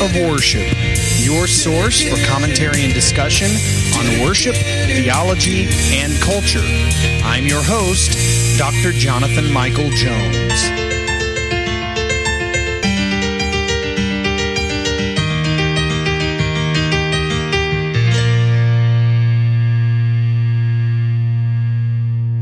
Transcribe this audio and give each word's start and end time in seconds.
of 0.00 0.14
Worship, 0.16 0.66
your 1.18 1.46
source 1.46 2.00
for 2.00 2.16
commentary 2.24 2.84
and 2.84 2.94
discussion 2.94 3.50
on 3.98 4.22
worship, 4.22 4.54
theology, 4.54 5.68
and 5.92 6.12
culture. 6.22 6.64
I'm 7.22 7.46
your 7.46 7.62
host, 7.62 8.58
Dr. 8.58 8.92
Jonathan 8.92 9.52
Michael 9.52 9.90
Jones. 9.90 10.62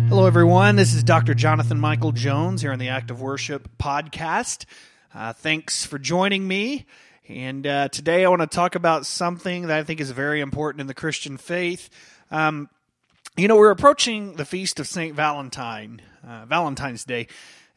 Hello, 0.09 0.27
everyone. 0.27 0.77
This 0.77 0.95
is 0.95 1.03
Dr. 1.03 1.35
Jonathan 1.35 1.81
Michael 1.81 2.13
Jones 2.13 2.63
here 2.63 2.71
on 2.71 2.79
the 2.79 2.89
Act 2.89 3.11
of 3.11 3.21
Worship 3.21 3.69
podcast. 3.79 4.65
Uh, 5.13 5.33
thanks 5.33 5.85
for 5.85 5.99
joining 5.99 6.47
me. 6.47 6.87
And 7.29 7.67
uh, 7.67 7.89
today 7.89 8.25
I 8.25 8.31
want 8.31 8.41
to 8.41 8.47
talk 8.47 8.75
about 8.75 9.05
something 9.05 9.67
that 9.67 9.79
I 9.79 9.85
think 9.85 10.01
is 10.01 10.11
very 10.13 10.41
important 10.41 10.81
in 10.81 10.87
the 10.87 10.95
Christian 10.95 11.37
faith. 11.37 11.91
Um, 12.31 12.71
you 13.37 13.49
know, 13.49 13.57
we're 13.57 13.71
approaching 13.71 14.37
the 14.37 14.47
feast 14.47 14.81
of 14.81 14.87
St. 14.87 15.15
Valentine, 15.15 16.01
uh, 16.27 16.47
Valentine's 16.47 17.05
Day. 17.05 17.27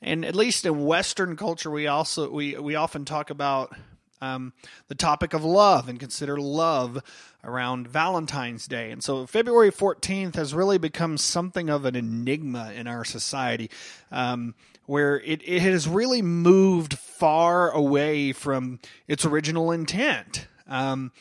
And 0.02 0.24
at 0.24 0.36
least 0.36 0.66
in 0.66 0.86
Western 0.86 1.36
culture, 1.36 1.70
we 1.70 1.88
also 1.88 2.32
we, 2.32 2.56
we 2.56 2.76
often 2.76 3.04
talk 3.04 3.30
about 3.30 3.76
um, 4.22 4.54
the 4.88 4.96
topic 4.96 5.34
of 5.34 5.44
love 5.44 5.90
and 5.90 6.00
consider 6.00 6.38
love 6.38 7.04
around 7.44 7.90
Valentine's 7.90 8.68
Day. 8.68 8.90
And 8.92 9.04
so 9.04 9.26
February 9.26 9.72
14th 9.72 10.36
has 10.36 10.54
really 10.54 10.78
become 10.78 11.18
something 11.18 11.70
of 11.70 11.84
an 11.84 11.98
enigma 11.98 12.72
in 12.74 12.88
our 12.88 13.04
society 13.04 13.70
um, 14.14 14.56
where 14.92 15.22
it, 15.22 15.42
it 15.46 15.62
has 15.62 15.88
really 15.88 16.22
moved 16.22 16.98
far 16.98 17.72
away 17.72 18.34
from 18.34 18.78
its 19.08 19.24
original 19.24 19.72
intent. 19.72 20.48
Um, 20.68 21.14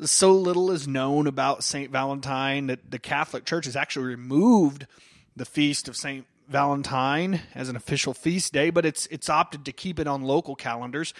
so 0.00 0.32
little 0.32 0.72
is 0.72 0.88
known 0.88 1.28
about 1.28 1.62
St. 1.62 1.92
Valentine 1.92 2.66
that 2.66 2.90
the 2.90 2.98
Catholic 2.98 3.44
Church 3.44 3.66
has 3.66 3.76
actually 3.76 4.06
removed 4.06 4.88
the 5.36 5.44
feast 5.44 5.86
of 5.86 5.96
St. 5.96 6.26
Valentine 6.48 7.40
as 7.54 7.68
an 7.68 7.76
official 7.76 8.14
feast 8.14 8.52
day, 8.52 8.70
but 8.70 8.84
it's 8.84 9.06
it's 9.06 9.30
opted 9.30 9.64
to 9.66 9.72
keep 9.72 10.00
it 10.00 10.08
on 10.08 10.22
local 10.22 10.56
calendars. 10.56 11.14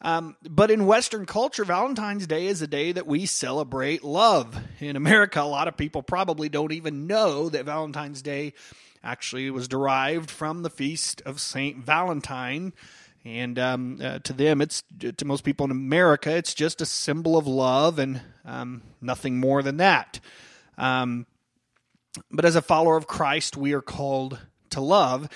Um, 0.00 0.36
but 0.48 0.70
in 0.70 0.86
Western 0.86 1.26
culture, 1.26 1.64
Valentine's 1.64 2.28
Day 2.28 2.46
is 2.46 2.62
a 2.62 2.68
day 2.68 2.92
that 2.92 3.08
we 3.08 3.26
celebrate 3.26 4.04
love. 4.04 4.56
In 4.78 4.94
America, 4.94 5.40
a 5.40 5.42
lot 5.42 5.66
of 5.66 5.76
people 5.76 6.04
probably 6.04 6.48
don't 6.48 6.72
even 6.72 7.08
know 7.08 7.48
that 7.48 7.64
Valentine's 7.64 8.22
Day 8.22 8.54
actually 9.02 9.50
was 9.50 9.68
derived 9.68 10.30
from 10.30 10.62
the 10.62 10.70
feast 10.70 11.22
of 11.26 11.40
Saint 11.40 11.78
Valentine. 11.78 12.72
And 13.24 13.58
um, 13.58 13.98
uh, 14.02 14.18
to 14.20 14.32
them, 14.32 14.60
it's 14.60 14.82
to 15.16 15.24
most 15.24 15.44
people 15.44 15.64
in 15.64 15.70
America, 15.70 16.34
it's 16.34 16.54
just 16.54 16.80
a 16.80 16.86
symbol 16.86 17.36
of 17.36 17.46
love 17.46 17.98
and 17.98 18.20
um, 18.44 18.82
nothing 19.00 19.38
more 19.38 19.62
than 19.62 19.76
that. 19.76 20.18
Um, 20.76 21.26
but 22.30 22.44
as 22.44 22.56
a 22.56 22.62
follower 22.62 22.96
of 22.96 23.06
Christ, 23.06 23.56
we 23.56 23.72
are 23.74 23.82
called 23.82 24.38
to 24.70 24.80
love. 24.80 25.28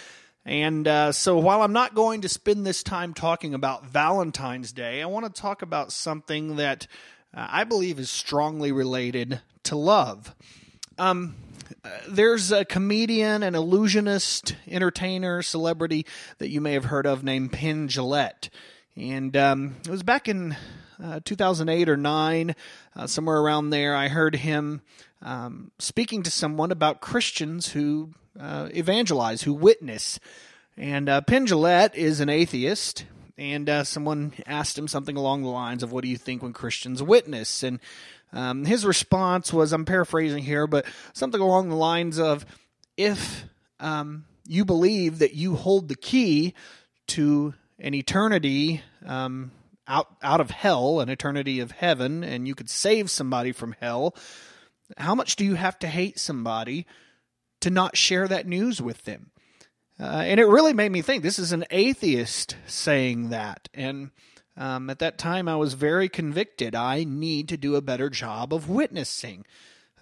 And 0.44 0.86
uh, 0.86 1.12
so 1.12 1.38
while 1.38 1.62
I'm 1.62 1.72
not 1.72 1.94
going 1.94 2.20
to 2.22 2.28
spend 2.28 2.64
this 2.64 2.82
time 2.82 3.14
talking 3.14 3.54
about 3.54 3.86
Valentine's 3.86 4.72
Day, 4.72 5.02
I 5.02 5.06
want 5.06 5.32
to 5.32 5.40
talk 5.40 5.62
about 5.62 5.90
something 5.90 6.56
that 6.56 6.86
uh, 7.34 7.46
I 7.50 7.64
believe 7.64 7.98
is 7.98 8.10
strongly 8.10 8.72
related 8.72 9.40
to 9.64 9.76
love. 9.76 10.34
Um, 10.98 11.34
there's 12.08 12.52
a 12.52 12.64
comedian, 12.64 13.42
an 13.42 13.54
illusionist, 13.54 14.56
entertainer, 14.68 15.42
celebrity 15.42 16.06
that 16.38 16.48
you 16.48 16.60
may 16.60 16.72
have 16.72 16.86
heard 16.86 17.06
of 17.06 17.24
named 17.24 17.52
Penn 17.52 17.88
Jillette. 17.88 18.48
And 18.96 19.36
um, 19.36 19.76
it 19.84 19.90
was 19.90 20.02
back 20.02 20.28
in 20.28 20.56
uh, 21.02 21.20
2008 21.24 21.88
or 21.88 21.96
9, 21.96 22.54
uh, 22.94 23.06
somewhere 23.06 23.38
around 23.38 23.70
there, 23.70 23.94
I 23.94 24.08
heard 24.08 24.36
him 24.36 24.80
um, 25.22 25.70
speaking 25.78 26.22
to 26.22 26.30
someone 26.30 26.70
about 26.70 27.00
Christians 27.00 27.72
who 27.72 28.10
uh, 28.38 28.68
evangelize, 28.74 29.42
who 29.42 29.52
witness. 29.52 30.18
And 30.76 31.08
uh, 31.08 31.20
Penn 31.22 31.46
Jillette 31.46 31.94
is 31.94 32.20
an 32.20 32.28
atheist, 32.28 33.04
and 33.38 33.68
uh, 33.68 33.84
someone 33.84 34.32
asked 34.46 34.78
him 34.78 34.88
something 34.88 35.16
along 35.16 35.42
the 35.42 35.48
lines 35.48 35.82
of, 35.82 35.92
"What 35.92 36.04
do 36.04 36.08
you 36.08 36.18
think 36.18 36.42
when 36.42 36.52
Christians 36.52 37.02
witness?" 37.02 37.62
And 37.62 37.80
um, 38.36 38.64
his 38.64 38.84
response 38.84 39.52
was, 39.52 39.72
I'm 39.72 39.84
paraphrasing 39.84 40.42
here, 40.42 40.66
but 40.66 40.86
something 41.12 41.40
along 41.40 41.68
the 41.68 41.76
lines 41.76 42.18
of, 42.18 42.44
"If 42.96 43.44
um, 43.80 44.24
you 44.46 44.64
believe 44.64 45.18
that 45.20 45.34
you 45.34 45.56
hold 45.56 45.88
the 45.88 45.96
key 45.96 46.54
to 47.08 47.54
an 47.78 47.94
eternity 47.94 48.82
um, 49.04 49.52
out 49.88 50.08
out 50.22 50.40
of 50.40 50.50
hell, 50.50 51.00
an 51.00 51.08
eternity 51.08 51.60
of 51.60 51.70
heaven, 51.70 52.22
and 52.24 52.46
you 52.46 52.54
could 52.54 52.70
save 52.70 53.10
somebody 53.10 53.52
from 53.52 53.74
hell." 53.80 54.14
How 54.96 55.16
much 55.16 55.34
do 55.34 55.44
you 55.44 55.54
have 55.54 55.78
to 55.80 55.88
hate 55.88 56.16
somebody 56.16 56.86
to 57.60 57.70
not 57.70 57.96
share 57.96 58.28
that 58.28 58.46
news 58.46 58.80
with 58.80 59.04
them. 59.04 59.30
Uh, 59.98 60.04
and 60.04 60.38
it 60.38 60.46
really 60.46 60.72
made 60.72 60.92
me 60.92 61.02
think 61.02 61.22
this 61.22 61.38
is 61.38 61.52
an 61.52 61.64
atheist 61.70 62.56
saying 62.66 63.30
that. 63.30 63.68
And 63.72 64.10
um, 64.56 64.88
at 64.90 64.98
that 65.00 65.18
time, 65.18 65.48
I 65.48 65.56
was 65.56 65.74
very 65.74 66.08
convicted. 66.08 66.74
I 66.74 67.04
need 67.04 67.48
to 67.50 67.56
do 67.56 67.74
a 67.74 67.82
better 67.82 68.08
job 68.08 68.54
of 68.54 68.68
witnessing. 68.68 69.44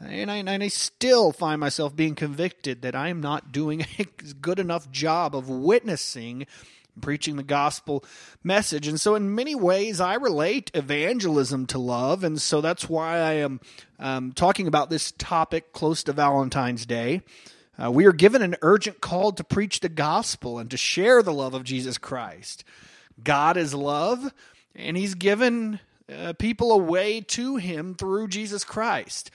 And 0.00 0.30
I, 0.30 0.36
and 0.36 0.50
I 0.62 0.68
still 0.68 1.32
find 1.32 1.60
myself 1.60 1.96
being 1.96 2.14
convicted 2.14 2.82
that 2.82 2.94
I 2.94 3.08
am 3.08 3.20
not 3.20 3.52
doing 3.52 3.86
a 3.98 4.04
good 4.40 4.58
enough 4.58 4.90
job 4.90 5.34
of 5.34 5.48
witnessing 5.48 6.46
preaching 7.00 7.36
the 7.36 7.42
gospel 7.42 8.04
message. 8.42 8.86
And 8.86 9.00
so, 9.00 9.14
in 9.14 9.34
many 9.34 9.54
ways, 9.54 10.00
I 10.00 10.14
relate 10.14 10.70
evangelism 10.74 11.66
to 11.66 11.78
love. 11.78 12.24
And 12.24 12.40
so, 12.40 12.60
that's 12.60 12.88
why 12.88 13.18
I 13.18 13.32
am 13.34 13.60
um, 13.98 14.32
talking 14.32 14.66
about 14.66 14.90
this 14.90 15.12
topic 15.12 15.72
close 15.72 16.02
to 16.04 16.12
Valentine's 16.12 16.86
Day. 16.86 17.22
Uh, 17.82 17.90
we 17.90 18.06
are 18.06 18.12
given 18.12 18.42
an 18.42 18.56
urgent 18.62 19.00
call 19.00 19.32
to 19.32 19.42
preach 19.42 19.80
the 19.80 19.88
gospel 19.88 20.58
and 20.58 20.70
to 20.70 20.76
share 20.76 21.22
the 21.22 21.32
love 21.32 21.54
of 21.54 21.64
Jesus 21.64 21.98
Christ. 21.98 22.62
God 23.22 23.56
is 23.56 23.74
love, 23.74 24.32
and 24.74 24.96
He's 24.96 25.14
given 25.14 25.80
uh, 26.12 26.32
people 26.34 26.72
a 26.72 26.78
way 26.78 27.20
to 27.20 27.56
Him 27.56 27.94
through 27.94 28.28
Jesus 28.28 28.64
Christ. 28.64 29.30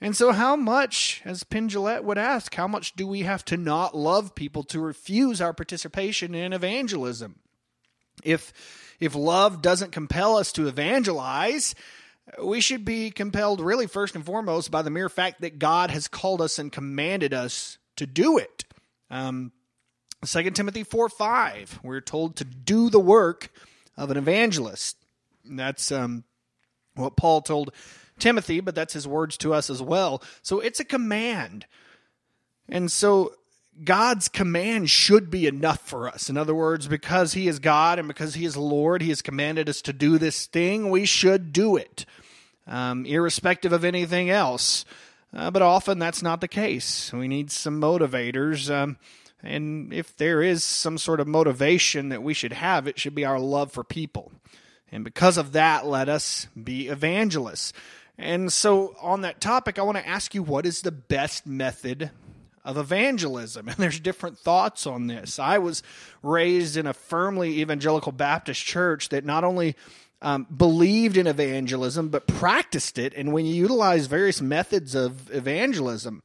And 0.00 0.14
so, 0.14 0.32
how 0.32 0.56
much, 0.56 1.22
as 1.24 1.42
Penn 1.42 1.68
Jillette 1.68 2.04
would 2.04 2.18
ask, 2.18 2.54
how 2.54 2.68
much 2.68 2.94
do 2.94 3.06
we 3.06 3.22
have 3.22 3.44
to 3.46 3.56
not 3.56 3.96
love 3.96 4.34
people 4.34 4.62
to 4.64 4.80
refuse 4.80 5.40
our 5.40 5.54
participation 5.54 6.34
in 6.34 6.52
evangelism? 6.52 7.36
If, 8.22 8.52
if 9.00 9.14
love 9.14 9.62
doesn't 9.62 9.92
compel 9.92 10.36
us 10.36 10.52
to 10.52 10.68
evangelize, 10.68 11.74
we 12.42 12.60
should 12.60 12.84
be 12.84 13.10
compelled, 13.10 13.60
really, 13.60 13.86
first 13.86 14.14
and 14.14 14.24
foremost, 14.24 14.70
by 14.70 14.82
the 14.82 14.90
mere 14.90 15.08
fact 15.08 15.40
that 15.40 15.58
God 15.58 15.90
has 15.90 16.08
called 16.08 16.42
us 16.42 16.58
and 16.58 16.70
commanded 16.70 17.32
us 17.32 17.78
to 17.96 18.06
do 18.06 18.36
it. 18.36 18.64
Um, 19.10 19.52
2 20.26 20.50
Timothy 20.50 20.82
4 20.82 21.08
5, 21.08 21.80
we're 21.82 22.00
told 22.00 22.36
to 22.36 22.44
do 22.44 22.90
the 22.90 23.00
work 23.00 23.50
of 23.96 24.10
an 24.10 24.16
evangelist. 24.16 24.96
And 25.48 25.58
that's 25.58 25.92
um, 25.92 26.24
what 26.94 27.16
Paul 27.16 27.42
told 27.42 27.72
Timothy, 28.18 28.60
but 28.60 28.74
that's 28.74 28.94
his 28.94 29.06
words 29.06 29.36
to 29.38 29.54
us 29.54 29.70
as 29.70 29.80
well. 29.80 30.22
So 30.42 30.60
it's 30.60 30.80
a 30.80 30.84
command. 30.84 31.66
And 32.68 32.90
so 32.90 33.34
God's 33.84 34.28
command 34.28 34.90
should 34.90 35.30
be 35.30 35.46
enough 35.46 35.80
for 35.80 36.08
us. 36.08 36.30
In 36.30 36.36
other 36.36 36.54
words, 36.54 36.88
because 36.88 37.34
He 37.34 37.46
is 37.46 37.58
God 37.58 37.98
and 37.98 38.08
because 38.08 38.34
He 38.34 38.44
is 38.44 38.56
Lord, 38.56 39.02
He 39.02 39.10
has 39.10 39.22
commanded 39.22 39.68
us 39.68 39.82
to 39.82 39.92
do 39.92 40.18
this 40.18 40.46
thing, 40.46 40.90
we 40.90 41.04
should 41.04 41.52
do 41.52 41.76
it, 41.76 42.06
um, 42.66 43.04
irrespective 43.04 43.72
of 43.72 43.84
anything 43.84 44.30
else. 44.30 44.84
Uh, 45.34 45.50
but 45.50 45.60
often 45.60 45.98
that's 45.98 46.22
not 46.22 46.40
the 46.40 46.48
case. 46.48 47.12
We 47.12 47.28
need 47.28 47.50
some 47.50 47.80
motivators. 47.80 48.74
Um, 48.74 48.96
and 49.42 49.92
if 49.92 50.16
there 50.16 50.42
is 50.42 50.64
some 50.64 50.98
sort 50.98 51.20
of 51.20 51.28
motivation 51.28 52.08
that 52.08 52.22
we 52.22 52.34
should 52.34 52.52
have, 52.52 52.86
it 52.86 52.98
should 52.98 53.14
be 53.14 53.24
our 53.24 53.38
love 53.38 53.70
for 53.72 53.84
people. 53.84 54.32
And 54.90 55.04
because 55.04 55.36
of 55.36 55.52
that, 55.52 55.86
let 55.86 56.08
us 56.08 56.46
be 56.62 56.88
evangelists. 56.88 57.72
And 58.18 58.52
so, 58.52 58.96
on 59.00 59.22
that 59.22 59.40
topic, 59.40 59.78
I 59.78 59.82
want 59.82 59.98
to 59.98 60.08
ask 60.08 60.34
you 60.34 60.42
what 60.42 60.64
is 60.64 60.82
the 60.82 60.92
best 60.92 61.46
method 61.46 62.10
of 62.64 62.78
evangelism? 62.78 63.68
And 63.68 63.76
there's 63.76 64.00
different 64.00 64.38
thoughts 64.38 64.86
on 64.86 65.06
this. 65.06 65.38
I 65.38 65.58
was 65.58 65.82
raised 66.22 66.76
in 66.76 66.86
a 66.86 66.94
firmly 66.94 67.60
evangelical 67.60 68.12
Baptist 68.12 68.64
church 68.64 69.10
that 69.10 69.24
not 69.24 69.44
only 69.44 69.76
um, 70.22 70.44
believed 70.44 71.16
in 71.18 71.26
evangelism, 71.26 72.08
but 72.08 72.26
practiced 72.26 72.98
it. 72.98 73.12
And 73.14 73.32
when 73.32 73.44
you 73.44 73.54
utilize 73.54 74.06
various 74.06 74.40
methods 74.40 74.94
of 74.94 75.30
evangelism, 75.30 76.22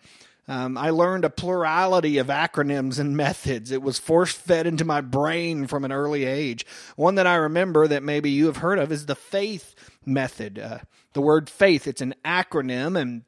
um, 0.51 0.77
I 0.77 0.89
learned 0.89 1.23
a 1.23 1.29
plurality 1.29 2.17
of 2.17 2.27
acronyms 2.27 2.99
and 2.99 3.15
methods. 3.15 3.71
It 3.71 3.81
was 3.81 3.97
force 3.97 4.33
fed 4.33 4.67
into 4.67 4.83
my 4.83 4.99
brain 4.99 5.65
from 5.65 5.85
an 5.85 5.93
early 5.93 6.25
age. 6.25 6.65
One 6.97 7.15
that 7.15 7.25
I 7.25 7.35
remember 7.35 7.87
that 7.87 8.03
maybe 8.03 8.31
you 8.31 8.47
have 8.47 8.57
heard 8.57 8.77
of 8.77 8.91
is 8.91 9.05
the 9.05 9.15
faith 9.15 9.73
method. 10.05 10.59
Uh, 10.59 10.79
the 11.13 11.21
word 11.21 11.49
faith, 11.49 11.87
it's 11.87 12.01
an 12.01 12.15
acronym, 12.25 12.99
and 12.99 13.21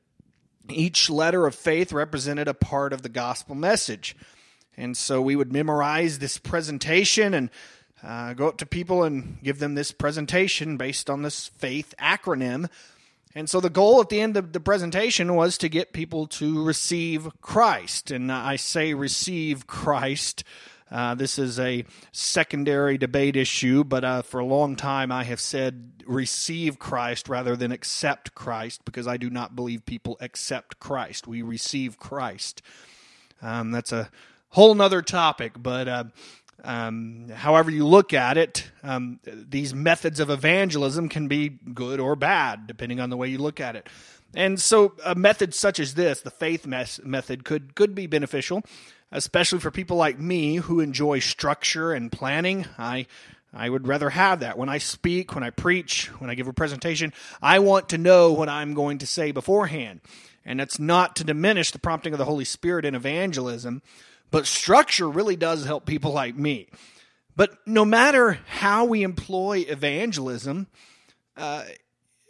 each 0.70 1.10
letter 1.10 1.48
of 1.48 1.56
faith 1.56 1.94
represented 1.94 2.50
a 2.50 2.54
part 2.54 2.92
of 2.92 3.04
the 3.04 3.10
gospel 3.10 3.56
message. 3.56 4.18
And 4.76 4.98
so 4.98 5.22
we 5.22 5.38
would 5.38 5.54
memorize 5.54 6.20
this 6.20 6.38
presentation 6.38 7.34
and 7.34 7.50
uh, 8.04 8.34
go 8.34 8.50
up 8.50 8.58
to 8.58 8.66
people 8.66 9.06
and 9.06 9.42
give 9.42 9.60
them 9.60 9.76
this 9.76 9.94
presentation 9.94 10.76
based 10.76 11.10
on 11.10 11.22
this 11.22 11.48
faith 11.48 11.94
acronym. 11.98 12.70
And 13.36 13.50
so 13.50 13.60
the 13.60 13.70
goal 13.70 14.00
at 14.00 14.10
the 14.10 14.22
end 14.22 14.38
of 14.38 14.54
the 14.54 14.60
presentation 14.60 15.36
was 15.36 15.58
to 15.58 15.70
get 15.70 15.92
people 15.92 16.28
to 16.28 16.64
receive 16.64 17.28
Christ. 17.42 18.12
And 18.12 18.32
I 18.32 18.58
say 18.58 18.94
receive 18.94 19.66
Christ. 19.66 20.44
Uh, 20.92 21.16
this 21.16 21.40
is 21.40 21.60
a 21.60 21.86
secondary 22.12 23.00
debate 23.00 23.36
issue, 23.36 23.84
but 23.84 24.04
uh, 24.04 24.22
for 24.22 24.40
a 24.40 24.46
long 24.46 24.76
time 24.76 25.12
I 25.12 25.24
have 25.24 25.40
said 25.40 26.04
receive 26.06 26.78
Christ 26.78 27.28
rather 27.28 27.56
than 27.56 27.72
accept 27.72 28.36
Christ 28.36 28.86
because 28.86 29.08
I 29.08 29.18
do 29.18 29.32
not 29.32 29.56
believe 29.56 29.88
people 29.88 30.18
accept 30.22 30.80
Christ. 30.80 31.28
We 31.28 31.42
receive 31.42 31.98
Christ. 31.98 32.62
Um, 33.42 33.72
that's 33.72 33.92
a 33.92 34.12
whole 34.50 34.76
nother 34.76 35.02
topic, 35.02 35.54
but 35.58 35.88
uh, 35.88 36.04
um, 36.64 37.28
however 37.30 37.70
you 37.70 37.86
look 37.86 38.14
at 38.14 38.38
it, 38.38 38.70
um, 38.84 39.20
these 39.26 39.74
methods 39.74 40.20
of 40.20 40.30
evangelism 40.30 41.10
can 41.10 41.28
be 41.28 41.50
good 41.50 42.00
or 42.00 42.16
bad, 42.16 42.68
depending 42.68 43.00
on 43.00 43.10
the 43.10 43.18
way 43.18 43.28
you 43.28 43.38
look 43.38 43.60
at 43.60 43.76
it. 43.76 43.90
And 44.36 44.60
so, 44.60 44.94
a 45.06 45.14
method 45.14 45.54
such 45.54 45.80
as 45.80 45.94
this, 45.94 46.22
the 46.22 46.32
faith 46.32 46.66
mes- 46.66 47.02
method, 47.04 47.44
could 47.44 47.76
could 47.76 47.94
be 47.94 48.08
beneficial, 48.08 48.64
especially 49.12 49.60
for 49.60 49.72
people 49.72 49.98
like 49.98 50.18
me 50.18 50.56
who 50.56 50.80
enjoy 50.80 51.20
structure 51.20 51.92
and 51.92 52.12
planning. 52.12 52.66
I 52.78 53.06
I 53.54 53.70
would 53.70 53.88
rather 53.88 54.10
have 54.10 54.40
that 54.40 54.58
when 54.58 54.70
I 54.70 54.80
speak, 54.80 55.36
when 55.36 55.44
I 55.44 55.52
preach, 55.52 56.08
when 56.20 56.30
I 56.30 56.36
give 56.36 56.48
a 56.48 56.54
presentation. 56.54 57.14
I 57.42 57.60
want 57.60 57.90
to 57.90 57.98
know 58.00 58.32
what 58.34 58.50
I'm 58.50 58.74
going 58.74 58.98
to 59.00 59.08
say 59.08 59.32
beforehand, 59.32 60.02
and 60.46 60.60
that's 60.60 60.80
not 60.80 61.16
to 61.18 61.24
diminish 61.24 61.70
the 61.72 61.80
prompting 61.80 62.14
of 62.14 62.20
the 62.20 62.26
Holy 62.26 62.46
Spirit 62.46 62.86
in 62.86 62.96
evangelism 62.96 63.84
but 64.34 64.48
structure 64.48 65.08
really 65.08 65.36
does 65.36 65.64
help 65.64 65.86
people 65.86 66.12
like 66.12 66.36
me. 66.36 66.68
But 67.36 67.56
no 67.68 67.86
matter 67.86 68.40
how 68.48 68.84
we 68.84 69.04
employ 69.04 69.60
evangelism, 69.68 70.66
uh, 71.38 71.66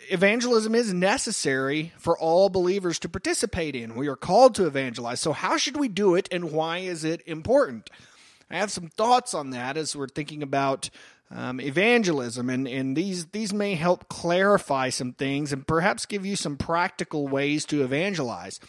evangelism 0.09 0.75
is 0.75 0.93
necessary 0.93 1.93
for 1.97 2.17
all 2.17 2.49
believers 2.49 2.99
to 2.99 3.09
participate 3.09 3.73
in. 3.73 3.95
We 3.95 4.09
are 4.09 4.17
called 4.17 4.53
to 4.55 4.67
evangelize. 4.67 5.21
So, 5.21 5.31
how 5.31 5.55
should 5.55 5.77
we 5.77 5.87
do 5.87 6.15
it 6.15 6.27
and 6.29 6.51
why 6.51 6.79
is 6.79 7.05
it 7.05 7.21
important? 7.25 7.89
I 8.51 8.57
have 8.57 8.69
some 8.69 8.89
thoughts 8.89 9.33
on 9.33 9.51
that 9.51 9.77
as 9.77 9.95
we're 9.95 10.09
thinking 10.09 10.43
about 10.43 10.89
um, 11.31 11.61
evangelism, 11.61 12.49
and, 12.49 12.67
and 12.67 12.97
these, 12.97 13.27
these 13.27 13.53
may 13.53 13.75
help 13.75 14.09
clarify 14.09 14.89
some 14.89 15.13
things 15.13 15.53
and 15.53 15.65
perhaps 15.65 16.05
give 16.05 16.25
you 16.25 16.35
some 16.35 16.57
practical 16.57 17.29
ways 17.29 17.63
to 17.67 17.81
evangelize. 17.81 18.59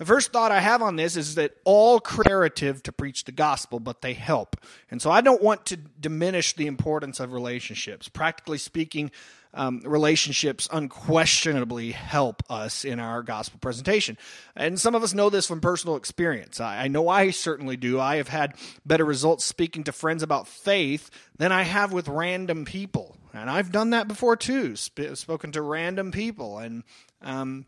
The 0.00 0.06
first 0.06 0.32
thought 0.32 0.50
I 0.50 0.60
have 0.60 0.80
on 0.80 0.96
this 0.96 1.14
is 1.14 1.34
that 1.34 1.56
all 1.62 2.00
creative 2.00 2.82
to 2.84 2.90
preach 2.90 3.24
the 3.24 3.32
gospel, 3.32 3.78
but 3.80 4.00
they 4.00 4.14
help. 4.14 4.56
And 4.90 5.02
so 5.02 5.10
I 5.10 5.20
don't 5.20 5.42
want 5.42 5.66
to 5.66 5.76
diminish 5.76 6.54
the 6.54 6.68
importance 6.68 7.20
of 7.20 7.34
relationships. 7.34 8.08
Practically 8.08 8.56
speaking, 8.56 9.10
um, 9.52 9.82
relationships 9.84 10.70
unquestionably 10.72 11.92
help 11.92 12.42
us 12.48 12.86
in 12.86 12.98
our 12.98 13.22
gospel 13.22 13.58
presentation. 13.60 14.16
And 14.56 14.80
some 14.80 14.94
of 14.94 15.02
us 15.02 15.12
know 15.12 15.28
this 15.28 15.46
from 15.46 15.60
personal 15.60 15.96
experience. 15.96 16.60
I, 16.60 16.84
I, 16.84 16.88
know 16.88 17.10
I 17.10 17.28
certainly 17.28 17.76
do. 17.76 18.00
I 18.00 18.16
have 18.16 18.28
had 18.28 18.54
better 18.86 19.04
results 19.04 19.44
speaking 19.44 19.84
to 19.84 19.92
friends 19.92 20.22
about 20.22 20.48
faith 20.48 21.10
than 21.36 21.52
I 21.52 21.64
have 21.64 21.92
with 21.92 22.08
random 22.08 22.64
people. 22.64 23.18
And 23.34 23.50
I've 23.50 23.70
done 23.70 23.90
that 23.90 24.08
before 24.08 24.36
too, 24.36 24.76
sp- 24.80 25.12
spoken 25.12 25.52
to 25.52 25.60
random 25.60 26.10
people. 26.10 26.56
And 26.56 26.84
um, 27.20 27.66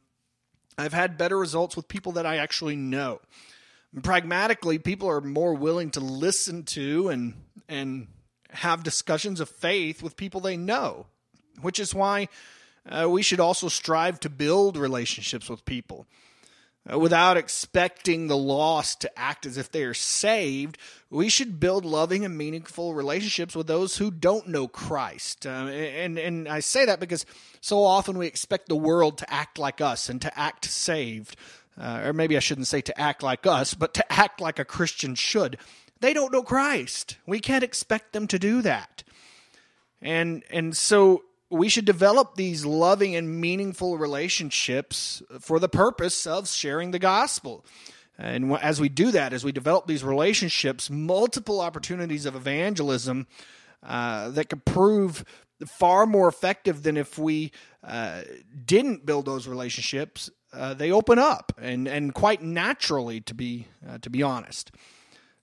I've 0.79 0.93
had 0.93 1.19
better 1.19 1.39
results 1.39 1.77
with 1.77 1.89
people 1.89 2.13
that 2.13 2.27
I 2.27 2.37
actually 2.37 2.77
know. 2.77 3.21
Pragmatically, 4.03 4.79
people 4.79 5.09
are 5.09 5.21
more 5.21 5.55
willing 5.55 5.91
to 5.93 6.01
listen 6.01 6.65
to 6.65 7.09
and 7.09 7.35
and 7.69 8.09
have 8.51 8.83
discussions 8.83 9.41
of 9.41 9.49
faith 9.49 10.03
with 10.03 10.17
people 10.17 10.41
they 10.41 10.57
know, 10.57 11.07
which 11.61 11.79
is 11.79 11.95
why 11.95 12.29
uh, 12.87 13.09
we 13.09 13.23
should 13.23 13.41
also 13.41 13.69
strive 13.69 14.21
to 14.21 14.29
build 14.29 14.77
relationships 14.77 15.49
with 15.49 15.65
people. 15.65 16.07
Uh, 16.91 16.99
without 16.99 17.37
expecting 17.37 18.27
the 18.27 18.37
lost 18.37 19.01
to 19.01 19.19
act 19.19 19.47
as 19.47 19.57
if 19.57 19.71
they 19.71 19.85
are 19.85 19.95
saved, 19.95 20.77
we 21.11 21.29
should 21.29 21.61
build 21.61 21.85
loving 21.85 22.25
and 22.25 22.37
meaningful 22.37 22.93
relationships 22.93 23.55
with 23.55 23.69
those 23.69 23.99
who 23.99 24.11
don't 24.11 24.49
know 24.49 24.67
Christ. 24.67 25.47
Uh, 25.47 25.69
and 25.69 26.19
and 26.19 26.49
I 26.49 26.59
say 26.59 26.85
that 26.85 26.99
because 26.99 27.25
so 27.61 27.85
often 27.85 28.19
we 28.19 28.27
expect 28.27 28.69
the 28.69 28.75
world 28.75 29.19
to 29.19 29.33
act 29.33 29.59
like 29.59 29.81
us 29.81 30.09
and 30.09 30.21
to 30.23 30.39
act 30.39 30.65
saved. 30.65 31.37
Uh, 31.81 32.03
or 32.07 32.13
maybe 32.13 32.37
I 32.37 32.41
shouldn't 32.41 32.67
say 32.67 32.81
to 32.83 33.01
act 33.01 33.23
like 33.23 33.47
us, 33.47 33.75
but 33.75 33.95
to 33.95 34.13
act 34.13 34.41
like 34.41 34.59
a 34.59 34.65
Christian 34.65 35.15
should. 35.15 35.59
They 36.01 36.13
don't 36.13 36.33
know 36.33 36.43
Christ. 36.43 37.17
We 37.27 37.39
can't 37.39 37.65
expect 37.65 38.13
them 38.13 38.27
to 38.27 38.39
do 38.39 38.61
that. 38.63 39.05
And 40.01 40.43
and 40.51 40.77
so 40.77 41.23
we 41.53 41.69
should 41.69 41.85
develop 41.85 42.35
these 42.35 42.65
loving 42.65 43.15
and 43.15 43.41
meaningful 43.41 43.99
relationships 43.99 45.23
for 45.39 45.61
the 45.61 45.69
purpose 45.69 46.27
of 46.27 46.49
sharing 46.49 46.91
the 46.91 46.99
gospel. 46.99 47.65
And 48.19 48.53
as 48.55 48.81
we 48.81 48.89
do 48.89 49.11
that, 49.11 49.33
as 49.33 49.45
we 49.45 49.53
develop 49.53 49.87
these 49.87 50.03
relationships, 50.03 50.89
multiple 50.89 51.61
opportunities 51.61 52.25
of 52.25 52.35
evangelism 52.35 53.27
uh, 53.83 54.31
that 54.31 54.49
could 54.49 54.65
prove 54.65 55.25
far 55.67 56.07
more 56.07 56.29
effective 56.29 56.83
than 56.83 56.97
if 56.97 57.19
we 57.19 57.53
uh, 57.85 58.23
didn't 58.65 59.05
build 59.05 59.27
those 59.27 59.47
relationships. 59.47 60.31
Uh, 60.53 60.75
they 60.75 60.93
open 60.93 61.19
up, 61.19 61.53
and 61.61 61.89
and 61.89 62.13
quite 62.13 62.43
naturally, 62.43 63.21
to 63.23 63.35
be 63.35 63.67
uh, 63.89 63.99
to 63.99 64.11
be 64.11 64.23
honest. 64.23 64.71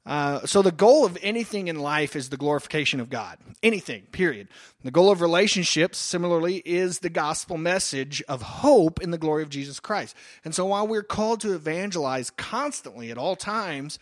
Uh, 0.10 0.44
so 0.44 0.64
the 0.64 0.72
goal 0.72 1.06
of 1.06 1.20
anything 1.22 1.68
in 1.68 1.78
life 1.78 2.16
is 2.16 2.30
the 2.30 2.38
glorification 2.38 3.00
of 3.00 3.12
God. 3.12 3.38
Anything, 3.62 4.08
period. 4.12 4.48
The 4.84 4.90
goal 4.90 5.12
of 5.12 5.22
relationships, 5.22 6.00
similarly, 6.00 6.64
is 6.66 7.00
the 7.00 7.12
gospel 7.12 7.60
message 7.60 8.24
of 8.28 8.42
hope 8.42 9.04
in 9.04 9.12
the 9.12 9.20
glory 9.20 9.44
of 9.44 9.50
Jesus 9.50 9.80
Christ. 9.80 10.16
And 10.44 10.56
so 10.56 10.66
while 10.66 10.88
we're 10.88 11.04
called 11.04 11.42
to 11.42 11.54
evangelize 11.54 12.32
constantly 12.32 13.12
at 13.12 13.20
all 13.20 13.36
times, 13.36 14.00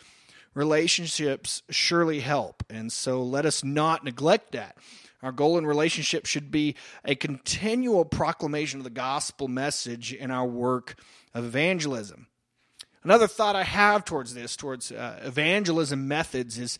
relationships 0.53 1.61
surely 1.69 2.21
help. 2.21 2.63
And 2.69 2.89
so 2.89 3.21
let 3.21 3.45
us 3.45 3.61
not 3.61 4.05
neglect 4.05 4.53
that. 4.53 4.77
Our 5.21 5.33
goal 5.33 5.57
in 5.57 5.67
relationship 5.67 6.25
should 6.25 6.51
be 6.51 6.75
a 7.03 7.15
continual 7.15 8.05
proclamation 8.05 8.79
of 8.79 8.85
the 8.85 8.89
gospel 8.89 9.49
message 9.49 10.13
in 10.13 10.31
our 10.31 10.47
work 10.47 10.95
of 11.33 11.43
evangelism. 11.43 12.27
Another 13.03 13.27
thought 13.27 13.55
I 13.55 13.63
have 13.63 14.05
towards 14.05 14.33
this, 14.33 14.55
towards 14.55 14.91
uh, 14.91 15.19
evangelism 15.23 16.07
methods, 16.07 16.57
is 16.57 16.79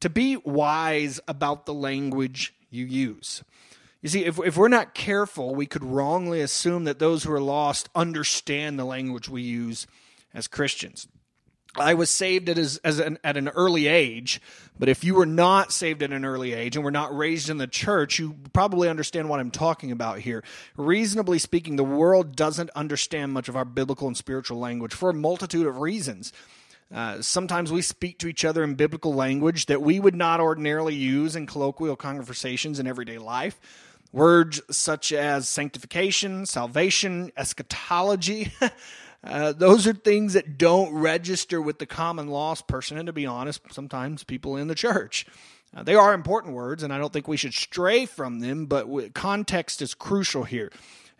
to 0.00 0.08
be 0.08 0.36
wise 0.36 1.20
about 1.28 1.66
the 1.66 1.74
language 1.74 2.54
you 2.70 2.84
use. 2.84 3.42
You 4.02 4.08
see, 4.08 4.24
if, 4.24 4.38
if 4.38 4.56
we're 4.56 4.68
not 4.68 4.94
careful, 4.94 5.54
we 5.54 5.66
could 5.66 5.84
wrongly 5.84 6.40
assume 6.40 6.84
that 6.84 6.98
those 6.98 7.24
who 7.24 7.32
are 7.32 7.40
lost 7.40 7.88
understand 7.94 8.78
the 8.78 8.84
language 8.84 9.28
we 9.28 9.42
use 9.42 9.86
as 10.32 10.46
Christians. 10.46 11.08
I 11.76 11.94
was 11.94 12.10
saved 12.10 12.48
at, 12.48 12.58
as, 12.58 12.78
as 12.78 12.98
an, 12.98 13.18
at 13.22 13.36
an 13.36 13.48
early 13.48 13.86
age, 13.86 14.40
but 14.78 14.88
if 14.88 15.04
you 15.04 15.14
were 15.14 15.26
not 15.26 15.72
saved 15.72 16.02
at 16.02 16.12
an 16.12 16.24
early 16.24 16.52
age 16.54 16.76
and 16.76 16.84
were 16.84 16.90
not 16.90 17.16
raised 17.16 17.50
in 17.50 17.58
the 17.58 17.66
church, 17.66 18.18
you 18.18 18.36
probably 18.52 18.88
understand 18.88 19.28
what 19.28 19.38
I'm 19.38 19.50
talking 19.50 19.92
about 19.92 20.18
here. 20.18 20.42
Reasonably 20.76 21.38
speaking, 21.38 21.76
the 21.76 21.84
world 21.84 22.34
doesn't 22.34 22.70
understand 22.70 23.32
much 23.32 23.48
of 23.48 23.56
our 23.56 23.64
biblical 23.64 24.06
and 24.06 24.16
spiritual 24.16 24.58
language 24.58 24.94
for 24.94 25.10
a 25.10 25.14
multitude 25.14 25.66
of 25.66 25.78
reasons. 25.78 26.32
Uh, 26.92 27.20
sometimes 27.20 27.70
we 27.70 27.82
speak 27.82 28.18
to 28.18 28.28
each 28.28 28.44
other 28.44 28.64
in 28.64 28.74
biblical 28.74 29.14
language 29.14 29.66
that 29.66 29.82
we 29.82 30.00
would 30.00 30.16
not 30.16 30.40
ordinarily 30.40 30.94
use 30.94 31.36
in 31.36 31.46
colloquial 31.46 31.96
conversations 31.96 32.78
in 32.78 32.86
everyday 32.86 33.18
life. 33.18 33.60
Words 34.10 34.62
such 34.70 35.12
as 35.12 35.46
sanctification, 35.46 36.46
salvation, 36.46 37.30
eschatology. 37.36 38.52
Uh, 39.24 39.52
those 39.52 39.86
are 39.86 39.92
things 39.92 40.34
that 40.34 40.58
don't 40.58 40.92
register 40.94 41.60
with 41.60 41.78
the 41.78 41.86
common 41.86 42.28
lost 42.28 42.66
person, 42.68 42.96
and 42.96 43.06
to 43.06 43.12
be 43.12 43.26
honest, 43.26 43.60
sometimes 43.72 44.24
people 44.24 44.56
in 44.56 44.68
the 44.68 44.74
church. 44.74 45.26
Uh, 45.76 45.82
they 45.82 45.94
are 45.94 46.14
important 46.14 46.54
words, 46.54 46.82
and 46.82 46.92
I 46.92 46.98
don't 46.98 47.12
think 47.12 47.28
we 47.28 47.36
should 47.36 47.54
stray 47.54 48.06
from 48.06 48.40
them, 48.40 48.66
but 48.66 48.86
context 49.14 49.82
is 49.82 49.94
crucial 49.94 50.44
here. 50.44 50.70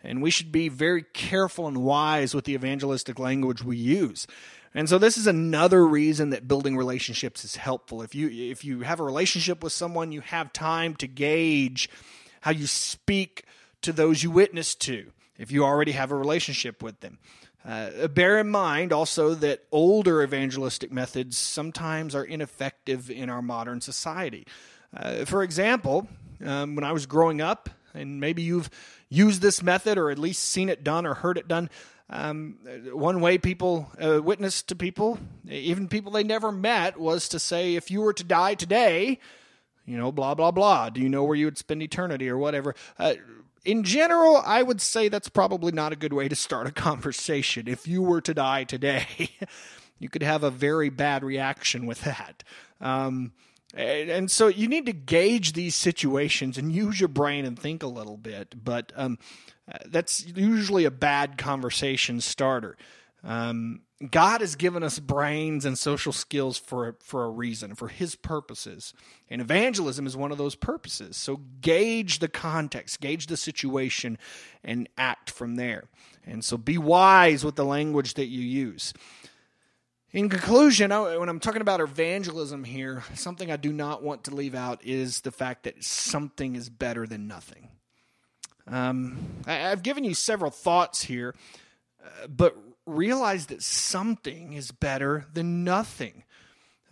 And 0.01 0.21
we 0.21 0.31
should 0.31 0.51
be 0.51 0.69
very 0.69 1.03
careful 1.03 1.67
and 1.67 1.83
wise 1.83 2.33
with 2.33 2.45
the 2.45 2.53
evangelistic 2.53 3.19
language 3.19 3.63
we 3.63 3.75
use. 3.75 4.27
And 4.73 4.87
so 4.87 4.97
this 4.97 5.17
is 5.17 5.27
another 5.27 5.85
reason 5.85 6.29
that 6.29 6.47
building 6.47 6.77
relationships 6.77 7.43
is 7.43 7.57
helpful. 7.57 8.01
If 8.01 8.15
you 8.15 8.29
if 8.29 8.63
you 8.63 8.81
have 8.81 8.99
a 8.99 9.03
relationship 9.03 9.61
with 9.63 9.73
someone, 9.73 10.11
you 10.11 10.21
have 10.21 10.53
time 10.53 10.95
to 10.95 11.07
gauge 11.07 11.89
how 12.41 12.51
you 12.51 12.67
speak 12.67 13.43
to 13.81 13.91
those 13.91 14.23
you 14.23 14.31
witness 14.31 14.75
to. 14.75 15.11
If 15.37 15.51
you 15.51 15.65
already 15.65 15.93
have 15.93 16.11
a 16.11 16.15
relationship 16.15 16.83
with 16.83 16.99
them. 16.99 17.17
Uh, 17.65 18.07
bear 18.07 18.39
in 18.39 18.49
mind 18.49 18.93
also 18.93 19.35
that 19.35 19.65
older 19.71 20.23
evangelistic 20.23 20.91
methods 20.91 21.37
sometimes 21.37 22.15
are 22.15 22.23
ineffective 22.23 23.11
in 23.11 23.29
our 23.29 23.41
modern 23.41 23.81
society. 23.81 24.45
Uh, 24.95 25.25
for 25.25 25.43
example, 25.43 26.07
um, 26.45 26.75
when 26.75 26.83
I 26.83 26.93
was 26.93 27.05
growing 27.05 27.41
up, 27.41 27.69
and 27.93 28.19
maybe 28.19 28.41
you've 28.41 28.69
used 29.09 29.41
this 29.41 29.61
method 29.61 29.97
or 29.97 30.09
at 30.09 30.17
least 30.17 30.43
seen 30.43 30.69
it 30.69 30.83
done 30.83 31.05
or 31.05 31.15
heard 31.15 31.37
it 31.37 31.47
done. 31.47 31.69
Um, 32.09 32.57
one 32.93 33.19
way 33.19 33.37
people 33.37 33.91
uh, 34.01 34.21
witness 34.21 34.63
to 34.63 34.75
people, 34.75 35.19
even 35.47 35.87
people 35.87 36.11
they 36.11 36.23
never 36.23 36.51
met, 36.51 36.99
was 36.99 37.29
to 37.29 37.39
say, 37.39 37.75
if 37.75 37.91
you 37.91 38.01
were 38.01 38.13
to 38.13 38.23
die 38.23 38.55
today, 38.55 39.19
You 39.85 39.97
know, 39.97 40.11
blah, 40.11 40.35
blah, 40.35 40.51
blah. 40.51 40.89
Do 40.91 41.01
you 41.01 41.09
know 41.09 41.23
where 41.23 41.35
you 41.35 41.45
would 41.45 41.57
spend 41.57 41.81
eternity 41.81 42.29
or 42.29 42.37
whatever? 42.37 42.75
Uh, 42.99 43.15
in 43.65 43.83
general, 43.83 44.37
I 44.45 44.63
would 44.63 44.81
say 44.81 45.09
that's 45.09 45.29
probably 45.29 45.71
not 45.71 45.93
a 45.93 45.95
good 45.95 46.13
way 46.13 46.27
to 46.27 46.35
start 46.35 46.67
a 46.67 46.71
conversation. 46.89 47.67
If 47.67 47.87
you 47.87 48.01
were 48.01 48.21
to 48.21 48.33
die 48.33 48.63
today, 48.63 49.31
you 49.99 50.09
could 50.09 50.23
have 50.23 50.43
a 50.43 50.51
very 50.51 50.89
bad 50.89 51.23
reaction 51.23 51.85
with 51.85 52.01
that. 52.01 52.43
Um, 52.81 53.33
and 53.75 54.31
so 54.31 54.47
you 54.47 54.67
need 54.67 54.87
to 54.87 54.93
gauge 54.93 55.53
these 55.53 55.75
situations 55.75 56.57
and 56.57 56.71
use 56.71 56.99
your 56.99 57.07
brain 57.07 57.45
and 57.45 57.57
think 57.57 57.83
a 57.83 57.87
little 57.87 58.17
bit. 58.17 58.55
But 58.63 58.91
um, 58.95 59.19
uh, 59.71 59.77
that's 59.85 60.25
usually 60.25 60.85
a 60.85 60.91
bad 60.91 61.37
conversation 61.37 62.19
starter. 62.19 62.77
Um, 63.23 63.81
God 64.07 64.39
has 64.39 64.55
given 64.55 64.81
us 64.81 64.97
brains 64.97 65.65
and 65.65 65.77
social 65.77 66.13
skills 66.13 66.57
for 66.57 66.95
for 67.01 67.25
a 67.25 67.29
reason, 67.29 67.75
for 67.75 67.89
His 67.89 68.15
purposes, 68.15 68.93
and 69.29 69.41
evangelism 69.41 70.07
is 70.07 70.15
one 70.15 70.31
of 70.31 70.37
those 70.37 70.55
purposes. 70.55 71.17
So 71.17 71.41
gauge 71.59 72.19
the 72.19 72.29
context, 72.29 73.01
gauge 73.01 73.27
the 73.27 73.35
situation, 73.35 74.17
and 74.63 74.87
act 74.97 75.29
from 75.29 75.57
there. 75.57 75.85
And 76.25 76.45
so 76.45 76.57
be 76.57 76.77
wise 76.77 77.43
with 77.43 77.55
the 77.55 77.65
language 77.65 78.13
that 78.13 78.27
you 78.27 78.41
use. 78.41 78.93
In 80.11 80.29
conclusion, 80.29 80.91
when 80.91 81.29
I'm 81.29 81.39
talking 81.39 81.61
about 81.61 81.81
evangelism 81.81 82.63
here, 82.63 83.03
something 83.13 83.51
I 83.51 83.57
do 83.57 83.71
not 83.71 84.01
want 84.01 84.23
to 84.23 84.33
leave 84.33 84.55
out 84.55 84.83
is 84.83 85.21
the 85.21 85.31
fact 85.31 85.63
that 85.63 85.83
something 85.83 86.55
is 86.55 86.69
better 86.69 87.05
than 87.05 87.27
nothing. 87.27 87.67
Um, 88.65 89.17
I've 89.45 89.83
given 89.83 90.03
you 90.03 90.13
several 90.13 90.51
thoughts 90.51 91.03
here, 91.03 91.35
uh, 92.03 92.27
but 92.27 92.55
realize 92.89 93.47
that 93.47 93.63
something 93.63 94.53
is 94.53 94.71
better 94.71 95.25
than 95.33 95.63
nothing. 95.63 96.23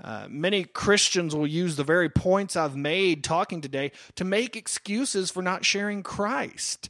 Uh, 0.04 0.28
many 0.30 0.64
Christians 0.64 1.36
will 1.36 1.48
use 1.48 1.76
the 1.76 1.84
very 1.84 2.10
points 2.10 2.56
I've 2.56 2.76
made 2.76 3.24
talking 3.24 3.62
today 3.62 3.92
to 4.16 4.24
make 4.24 4.56
excuses 4.56 5.32
for 5.32 5.42
not 5.42 5.66
sharing 5.66 6.04
Christ. 6.04 6.90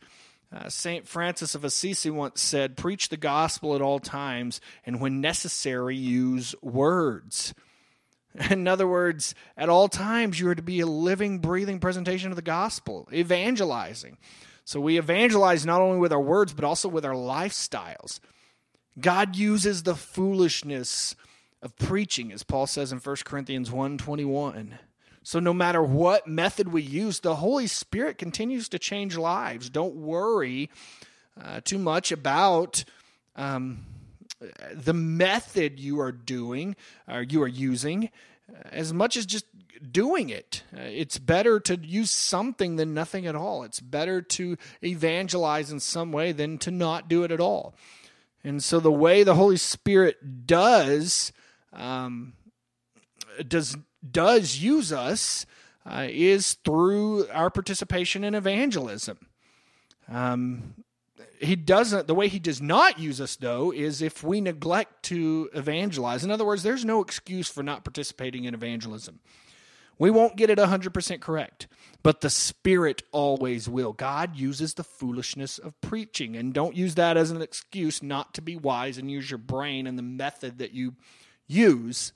Uh, 0.53 0.69
St. 0.69 1.07
Francis 1.07 1.55
of 1.55 1.63
Assisi 1.63 2.09
once 2.09 2.41
said, 2.41 2.77
Preach 2.77 3.09
the 3.09 3.17
gospel 3.17 3.75
at 3.75 3.81
all 3.81 3.99
times, 3.99 4.61
and 4.85 5.01
when 5.01 5.21
necessary, 5.21 5.95
use 5.95 6.55
words. 6.61 7.53
In 8.49 8.67
other 8.67 8.87
words, 8.87 9.35
at 9.57 9.69
all 9.69 9.87
times, 9.87 10.39
you 10.39 10.49
are 10.49 10.55
to 10.55 10.61
be 10.61 10.79
a 10.79 10.85
living, 10.85 11.39
breathing 11.39 11.79
presentation 11.79 12.29
of 12.29 12.35
the 12.35 12.41
gospel, 12.41 13.07
evangelizing. 13.11 14.17
So 14.63 14.79
we 14.79 14.97
evangelize 14.97 15.65
not 15.65 15.81
only 15.81 15.97
with 15.97 16.11
our 16.11 16.21
words, 16.21 16.53
but 16.53 16.65
also 16.65 16.89
with 16.89 17.05
our 17.05 17.13
lifestyles. 17.13 18.19
God 18.99 19.35
uses 19.35 19.83
the 19.83 19.95
foolishness 19.95 21.15
of 21.61 21.75
preaching, 21.75 22.31
as 22.31 22.43
Paul 22.43 22.67
says 22.67 22.91
in 22.91 22.99
1 22.99 23.15
Corinthians 23.25 23.69
1.21. 23.69 24.73
So 25.23 25.39
no 25.39 25.53
matter 25.53 25.83
what 25.83 26.25
method 26.25 26.71
we 26.71 26.81
use, 26.81 27.19
the 27.19 27.35
Holy 27.35 27.67
Spirit 27.67 28.17
continues 28.17 28.69
to 28.69 28.79
change 28.79 29.17
lives. 29.17 29.69
Don't 29.69 29.95
worry 29.95 30.69
uh, 31.43 31.61
too 31.63 31.77
much 31.77 32.11
about 32.11 32.85
um, 33.35 33.85
the 34.73 34.93
method 34.93 35.79
you 35.79 35.99
are 35.99 36.11
doing 36.11 36.75
or 37.07 37.21
you 37.21 37.41
are 37.43 37.47
using 37.47 38.09
uh, 38.49 38.69
as 38.71 38.93
much 38.93 39.17
as 39.17 39.25
just 39.25 39.45
doing 39.91 40.29
it. 40.29 40.63
Uh, 40.75 40.81
it's 40.81 41.17
better 41.17 41.59
to 41.59 41.77
use 41.77 42.09
something 42.09 42.77
than 42.77 42.93
nothing 42.93 43.27
at 43.27 43.35
all. 43.35 43.63
It's 43.63 43.79
better 43.79 44.21
to 44.21 44.57
evangelize 44.83 45.71
in 45.71 45.79
some 45.79 46.11
way 46.11 46.31
than 46.31 46.57
to 46.59 46.71
not 46.71 47.07
do 47.09 47.23
it 47.23 47.31
at 47.31 47.39
all. 47.39 47.75
And 48.47 48.63
so 48.63 48.79
the 48.79 48.91
way 48.91 49.23
the 49.23 49.35
Holy 49.35 49.57
Spirit 49.57 50.47
does 50.47 51.33
um, 51.73 52.31
does 53.45 53.75
does 54.09 54.55
use 54.57 54.93
us 54.93 55.45
uh, 55.85 56.07
is 56.09 56.53
through 56.53 57.27
our 57.27 57.49
participation 57.49 58.23
in 58.23 58.33
evangelism. 58.33 59.17
Um, 60.09 60.75
he 61.41 61.57
doesn't. 61.57 62.07
The 62.07 62.15
way 62.15 62.29
he 62.29 62.39
does 62.39 62.61
not 62.61 62.97
use 62.99 63.19
us, 63.19 63.35
though, 63.35 63.73
is 63.73 64.01
if 64.01 64.23
we 64.23 64.39
neglect 64.39 65.03
to 65.03 65.49
evangelize. 65.53 66.23
In 66.23 66.31
other 66.31 66.45
words, 66.45 66.63
there's 66.63 66.85
no 66.85 67.01
excuse 67.01 67.49
for 67.49 67.63
not 67.63 67.83
participating 67.83 68.45
in 68.45 68.53
evangelism. 68.53 69.19
We 69.99 70.11
won't 70.11 70.35
get 70.35 70.49
it 70.49 70.59
100% 70.59 71.21
correct, 71.21 71.67
but 72.03 72.21
the 72.21 72.29
Spirit 72.29 73.03
always 73.11 73.67
will. 73.67 73.93
God 73.93 74.35
uses 74.35 74.75
the 74.75 74.83
foolishness 74.83 75.57
of 75.57 75.79
preaching, 75.81 76.35
and 76.35 76.53
don't 76.53 76.75
use 76.75 76.95
that 76.95 77.17
as 77.17 77.31
an 77.31 77.41
excuse 77.41 78.03
not 78.03 78.33
to 78.35 78.41
be 78.41 78.55
wise 78.55 78.97
and 78.97 79.09
use 79.09 79.31
your 79.31 79.39
brain 79.39 79.87
and 79.87 79.97
the 79.97 80.03
method 80.03 80.59
that 80.59 80.71
you 80.71 80.95
use, 81.47 82.13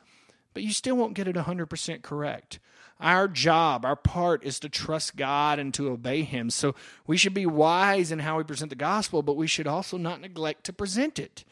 but 0.53 0.63
you 0.63 0.73
still 0.73 0.95
won't 0.95 1.15
get 1.15 1.27
it 1.27 1.35
100% 1.35 2.01
correct. 2.01 2.59
Our 2.99 3.27
job, 3.27 3.83
our 3.83 3.95
part 3.95 4.43
is 4.43 4.59
to 4.59 4.69
trust 4.69 5.15
God 5.15 5.57
and 5.57 5.73
to 5.73 5.89
obey 5.89 6.21
Him. 6.21 6.51
So 6.51 6.75
we 7.07 7.17
should 7.17 7.33
be 7.33 7.47
wise 7.47 8.11
in 8.11 8.19
how 8.19 8.37
we 8.37 8.43
present 8.43 8.69
the 8.69 8.75
gospel, 8.75 9.23
but 9.23 9.35
we 9.35 9.47
should 9.47 9.65
also 9.65 9.97
not 9.97 10.21
neglect 10.21 10.65
to 10.65 10.73
present 10.73 11.17
it. 11.17 11.43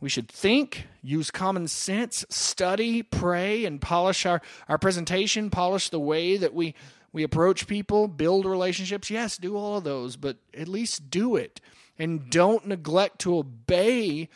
We 0.00 0.08
should 0.08 0.28
think, 0.28 0.86
use 1.02 1.30
common 1.30 1.68
sense, 1.68 2.24
study, 2.28 3.02
pray, 3.02 3.64
and 3.64 3.80
polish 3.80 4.26
our, 4.26 4.42
our 4.68 4.78
presentation, 4.78 5.50
polish 5.50 5.88
the 5.88 6.00
way 6.00 6.36
that 6.36 6.52
we, 6.52 6.74
we 7.12 7.22
approach 7.22 7.66
people, 7.66 8.08
build 8.08 8.44
relationships. 8.44 9.10
Yes, 9.10 9.38
do 9.38 9.56
all 9.56 9.78
of 9.78 9.84
those, 9.84 10.16
but 10.16 10.36
at 10.52 10.68
least 10.68 11.10
do 11.10 11.36
it. 11.36 11.60
And 11.98 12.28
don't 12.28 12.66
neglect 12.66 13.20
to 13.20 13.38
obey 13.38 14.28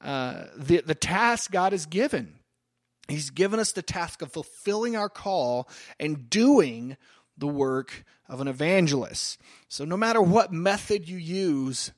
uh, 0.00 0.44
the, 0.56 0.82
the 0.82 0.94
task 0.94 1.50
God 1.50 1.72
has 1.72 1.86
given. 1.86 2.34
He's 3.08 3.30
given 3.30 3.58
us 3.58 3.72
the 3.72 3.82
task 3.82 4.20
of 4.20 4.30
fulfilling 4.30 4.94
our 4.94 5.08
call 5.08 5.68
and 5.98 6.28
doing 6.28 6.98
the 7.38 7.46
work 7.46 8.04
of 8.28 8.40
an 8.40 8.48
evangelist. 8.48 9.40
So, 9.68 9.84
no 9.84 9.96
matter 9.96 10.20
what 10.20 10.52
method 10.52 11.08
you 11.08 11.16
use, 11.16 11.92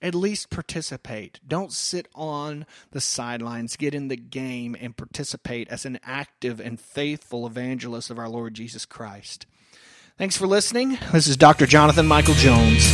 at 0.00 0.14
least 0.14 0.50
participate. 0.50 1.40
Don't 1.46 1.72
sit 1.72 2.08
on 2.14 2.66
the 2.92 3.00
sidelines. 3.00 3.76
Get 3.76 3.94
in 3.94 4.08
the 4.08 4.16
game 4.16 4.76
and 4.80 4.96
participate 4.96 5.68
as 5.68 5.84
an 5.84 5.98
active 6.04 6.60
and 6.60 6.80
faithful 6.80 7.46
evangelist 7.46 8.10
of 8.10 8.18
our 8.18 8.28
Lord 8.28 8.54
Jesus 8.54 8.86
Christ. 8.86 9.46
Thanks 10.16 10.36
for 10.36 10.46
listening. 10.46 10.98
This 11.12 11.28
is 11.28 11.36
Dr. 11.36 11.66
Jonathan 11.66 12.06
Michael 12.06 12.34
Jones. 12.34 12.84